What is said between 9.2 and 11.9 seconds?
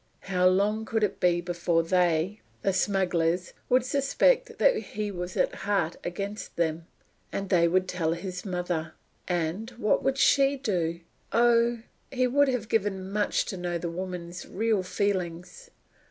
And what would she do? Oh,